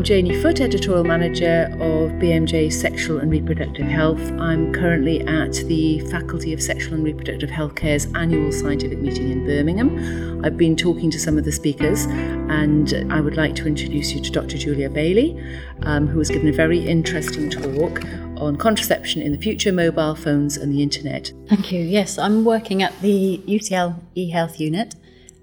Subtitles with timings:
[0.00, 4.32] I'm Janie Foote, Editorial Manager of BMJ Sexual and Reproductive Health.
[4.40, 10.42] I'm currently at the Faculty of Sexual and Reproductive Healthcare's annual scientific meeting in Birmingham.
[10.42, 14.22] I've been talking to some of the speakers, and I would like to introduce you
[14.22, 14.56] to Dr.
[14.56, 15.38] Julia Bailey,
[15.82, 18.02] um, who has given a very interesting talk
[18.38, 21.30] on contraception in the future, mobile phones, and the internet.
[21.46, 21.82] Thank you.
[21.82, 24.94] Yes, I'm working at the UCL eHealth unit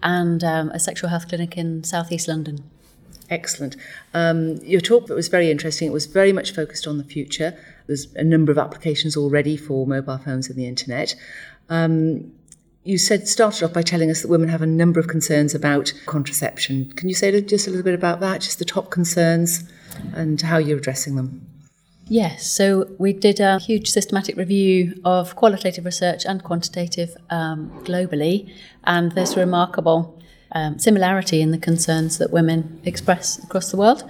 [0.02, 2.72] and um, a sexual health clinic in southeast London.
[3.30, 3.76] Excellent.
[4.14, 5.88] Um, your talk was very interesting.
[5.88, 7.58] It was very much focused on the future.
[7.88, 11.16] There's a number of applications already for mobile phones and the internet.
[11.70, 12.32] Um,
[12.84, 15.92] you said started off by telling us that women have a number of concerns about
[16.06, 16.90] contraception.
[16.94, 19.70] Can you say just a little bit about that, just the top concerns
[20.14, 21.46] and how you're addressing them?
[22.10, 28.50] Yes, so we did a huge systematic review of qualitative research and quantitative um, globally,
[28.86, 30.17] and there's remarkable
[30.52, 34.10] um, similarity in the concerns that women express across the world.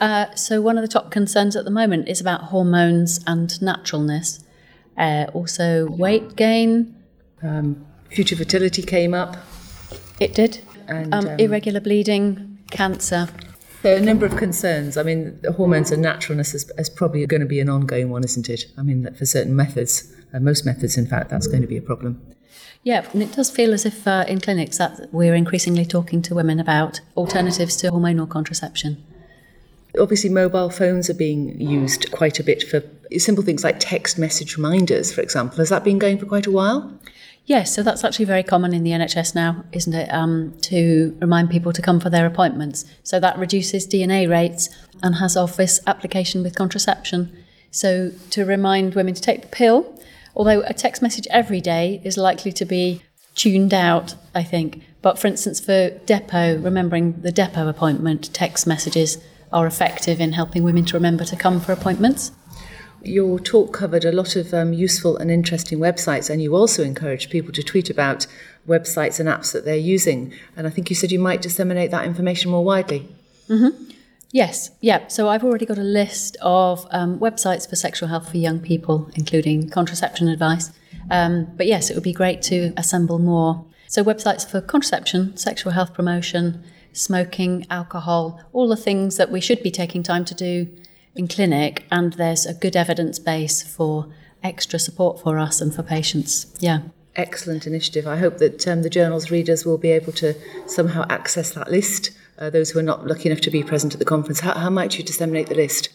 [0.00, 4.44] Uh, so, one of the top concerns at the moment is about hormones and naturalness.
[4.96, 6.94] Uh, also, weight gain.
[7.42, 9.36] Um, future fertility came up.
[10.20, 10.60] It did.
[10.86, 13.28] And, um, um, irregular bleeding, cancer.
[13.82, 14.96] There are a number of concerns.
[14.96, 18.48] I mean, hormones and naturalness is, is, probably going to be an ongoing one, isn't
[18.48, 18.66] it?
[18.76, 21.82] I mean, for certain methods, uh, most methods, in fact, that's going to be a
[21.82, 22.20] problem.
[22.82, 26.34] Yeah, and it does feel as if uh, in clinics that we're increasingly talking to
[26.34, 29.04] women about alternatives to hormonal contraception.
[29.98, 32.82] Obviously, mobile phones are being used quite a bit for
[33.16, 35.58] simple things like text message reminders, for example.
[35.58, 36.98] Has that been going for quite a while?
[37.46, 40.12] Yes, so that's actually very common in the NHS now, isn't it?
[40.12, 42.84] Um, to remind people to come for their appointments.
[43.02, 44.68] So that reduces DNA rates
[45.02, 47.34] and has office application with contraception.
[47.70, 49.98] So to remind women to take the pill
[50.38, 53.02] Although a text message every day is likely to be
[53.34, 54.84] tuned out, I think.
[55.02, 59.18] But for instance, for depot, remembering the depot appointment, text messages
[59.52, 62.30] are effective in helping women to remember to come for appointments.
[63.02, 67.30] Your talk covered a lot of um, useful and interesting websites, and you also encouraged
[67.30, 68.26] people to tweet about
[68.66, 70.32] websites and apps that they're using.
[70.56, 73.08] And I think you said you might disseminate that information more widely.
[73.48, 73.90] Mm-hmm.
[74.30, 75.06] Yes, yeah.
[75.08, 79.10] So I've already got a list of um, websites for sexual health for young people,
[79.14, 80.70] including contraception advice.
[81.10, 83.64] Um, but yes, it would be great to assemble more.
[83.86, 86.62] So websites for contraception, sexual health promotion,
[86.92, 90.68] smoking, alcohol, all the things that we should be taking time to do
[91.14, 94.08] in clinic, and there's a good evidence base for
[94.42, 96.54] extra support for us and for patients.
[96.60, 96.80] Yeah.
[97.16, 98.06] Excellent initiative.
[98.06, 100.34] I hope that um, the journal's readers will be able to
[100.68, 103.98] somehow access that list uh, those who are not lucky enough to be present at
[103.98, 104.40] the conference.
[104.40, 105.90] How, how might you disseminate the list?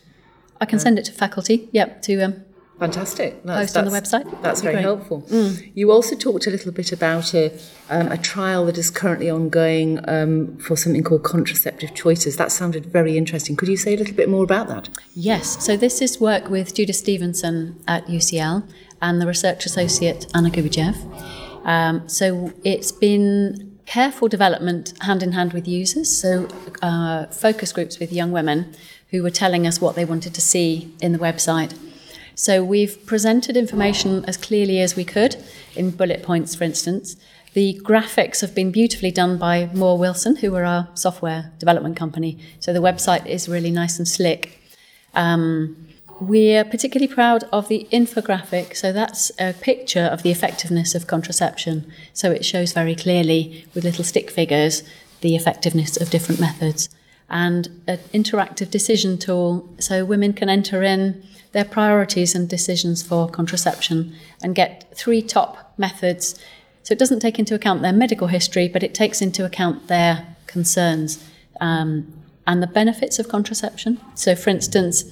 [0.61, 2.45] I can send it to faculty, yep, to um,
[2.79, 3.43] Fantastic.
[3.43, 4.41] That's, post on the website.
[4.41, 4.83] That's very great.
[4.83, 5.21] helpful.
[5.29, 5.71] Mm.
[5.75, 7.57] You also talked a little bit about a,
[7.89, 12.37] um, a trial that is currently ongoing um, for something called contraceptive choices.
[12.37, 13.55] That sounded very interesting.
[13.55, 14.89] Could you say a little bit more about that?
[15.15, 15.63] Yes.
[15.63, 18.67] So this is work with Judith Stephenson at UCL
[19.01, 20.95] and the research associate Anna Gubijev.
[21.65, 26.47] Um, so it's been careful development hand in hand with users, so
[26.81, 28.73] uh, focus groups with young women
[29.09, 31.77] who were telling us what they wanted to see in the website.
[32.35, 35.35] So we've presented information as clearly as we could
[35.75, 37.15] in bullet points, for instance.
[37.53, 42.39] The graphics have been beautifully done by Moore Wilson, who are our software development company.
[42.59, 44.59] So the website is really nice and slick.
[45.13, 45.77] Um,
[46.19, 48.75] we're particularly proud of the infographic.
[48.75, 51.91] So that's a picture of the effectiveness of contraception.
[52.13, 54.83] So it shows very clearly with little stick figures
[55.21, 56.89] the effectiveness of different methods.
[57.29, 61.23] And an interactive decision tool so women can enter in
[61.53, 66.39] their priorities and decisions for contraception and get three top methods.
[66.83, 70.35] So it doesn't take into account their medical history, but it takes into account their
[70.47, 71.23] concerns
[71.61, 72.11] um,
[72.45, 73.99] and the benefits of contraception.
[74.15, 75.05] So, for instance,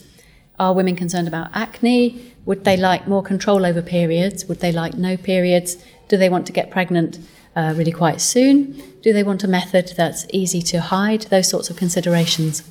[0.62, 2.34] are women concerned about acne?
[2.46, 4.46] Would they like more control over periods?
[4.46, 5.76] Would they like no periods?
[6.08, 7.18] Do they want to get pregnant
[7.56, 8.82] uh, really quite soon?
[9.02, 11.24] Do they want a method that's easy to hide?
[11.24, 12.62] Those sorts of considerations.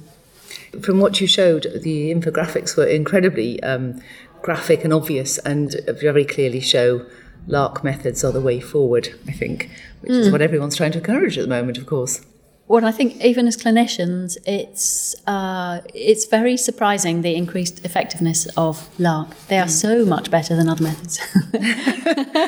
[0.81, 4.01] From what you showed, the infographics were incredibly um,
[4.41, 7.05] graphic and obvious and very clearly show
[7.49, 9.69] LARC methods are the way forward, I think,
[10.01, 10.19] which mm.
[10.21, 10.33] is hmm.
[10.33, 12.25] what everyone's trying to encourage at the moment, of course.
[12.71, 18.89] Well, I think even as clinicians, it's uh, it's very surprising the increased effectiveness of
[18.97, 19.35] LARC.
[19.49, 19.85] They are mm.
[19.87, 21.19] so much better than other methods.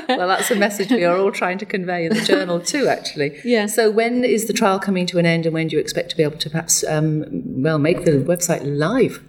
[0.08, 3.36] well, that's a message we are all trying to convey in the journal too, actually.
[3.42, 3.66] Yeah.
[3.66, 6.16] So, when is the trial coming to an end, and when do you expect to
[6.16, 7.24] be able to perhaps um,
[7.60, 9.20] well make the website live?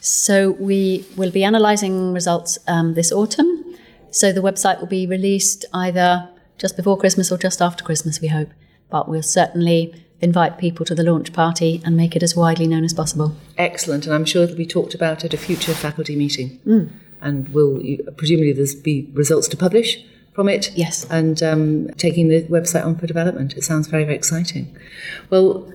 [0.00, 3.74] So, we will be analysing results um, this autumn.
[4.12, 8.28] So, the website will be released either just before Christmas or just after Christmas, we
[8.28, 8.50] hope.
[8.88, 12.84] But we'll certainly invite people to the launch party and make it as widely known
[12.84, 13.36] as possible.
[13.56, 16.58] Excellent, and I'm sure it'll be talked about at a future faculty meeting.
[16.66, 16.90] Mm.
[17.20, 17.82] And will
[18.16, 20.04] presumably there's be results to publish
[20.34, 20.70] from it.
[20.76, 21.04] Yes.
[21.10, 23.56] And um, taking the website on for development.
[23.56, 24.76] It sounds very, very exciting.
[25.30, 25.72] Well,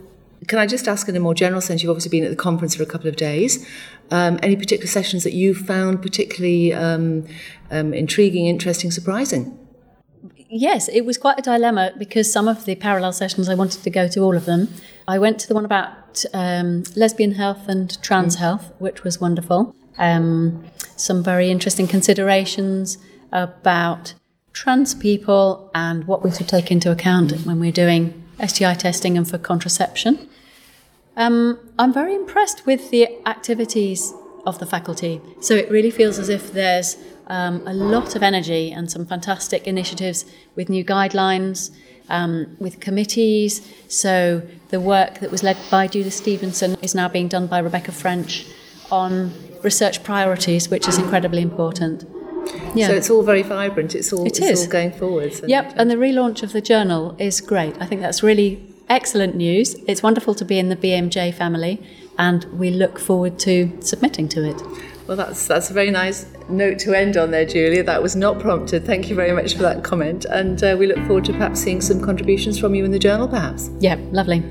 [0.48, 1.84] can I just ask in a more general sense?
[1.84, 3.68] You've obviously been at the conference for a couple of days.
[4.12, 7.26] Um, any particular sessions that you found particularly um,
[7.72, 9.58] um, intriguing, interesting, surprising?
[10.56, 13.90] Yes, it was quite a dilemma because some of the parallel sessions I wanted to
[13.90, 14.68] go to all of them.
[15.08, 18.40] I went to the one about um, lesbian health and trans mm.
[18.40, 19.76] health, which was wonderful.
[19.98, 20.64] Um,
[20.96, 23.00] some very interesting considerations
[23.32, 24.14] about
[24.54, 29.28] trans people and what we should take into account when we're doing STI testing and
[29.28, 30.30] for contraception.
[31.18, 34.14] Um, I'm very impressed with the activities
[34.46, 35.20] of the faculty.
[35.42, 36.96] So it really feels as if there's
[37.28, 40.26] um, a lot of energy and some fantastic initiatives
[40.56, 41.72] with new guidelines,
[42.10, 43.68] um, with committees.
[43.88, 47.92] So the work that was led by Judith Stephenson is now being done by Rebecca
[47.92, 48.46] French
[48.92, 49.32] on
[49.64, 52.06] research priorities, which is incredibly important.
[52.76, 52.88] Yeah.
[52.88, 53.96] So it's all very vibrant.
[53.96, 54.66] It's all, it it's is.
[54.66, 55.42] all going forwards.
[55.46, 57.82] Yep, and the relaunch of the journal is great.
[57.82, 59.76] I think that's really excellent news.
[59.88, 61.82] It's wonderful to be in the BMJ family,
[62.18, 64.62] and we look forward to submitting to it.
[65.08, 67.84] Well, that's that's a very nice note to end on there, Julia.
[67.84, 68.86] That was not prompted.
[68.86, 71.82] Thank you very much for that comment, and uh, we look forward to perhaps seeing
[71.82, 73.70] some contributions from you in the journal, perhaps.
[73.80, 74.44] Yeah, lovely.